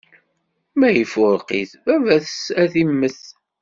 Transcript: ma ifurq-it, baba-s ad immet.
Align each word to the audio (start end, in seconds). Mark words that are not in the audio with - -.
ma 0.77 0.89
ifurq-it, 1.01 1.71
baba-s 1.85 2.35
ad 2.61 2.73
immet. 2.83 3.21